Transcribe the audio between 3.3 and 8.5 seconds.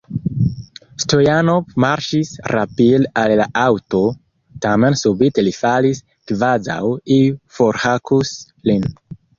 la aŭto, tamen subite li falis, kvazaŭ iu forhakus